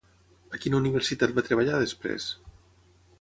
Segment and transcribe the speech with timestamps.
[0.57, 2.27] A quina universitat va treballar després?